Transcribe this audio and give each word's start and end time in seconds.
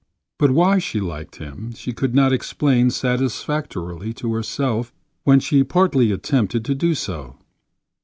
But 0.39 0.49
why 0.49 0.79
she 0.79 0.99
liked 0.99 1.35
him 1.35 1.73
she 1.75 1.93
could 1.93 2.15
not 2.15 2.33
explain 2.33 2.89
satisfactorily 2.89 4.13
to 4.13 4.33
herself 4.33 4.91
when 5.25 5.39
she 5.39 5.63
partly 5.63 6.11
attempted 6.11 6.65
to 6.65 6.73
do 6.73 6.95
so. 6.95 7.37